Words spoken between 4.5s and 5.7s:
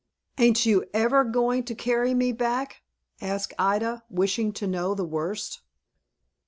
to know the worst.